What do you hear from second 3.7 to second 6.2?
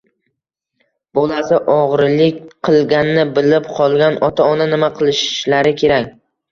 qolgan ota-ona nima qilishlari kerak